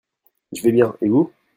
Je 0.51 0.63
vais 0.63 0.71
bien 0.71 0.95
et 1.03 1.09
vous? 1.09 1.31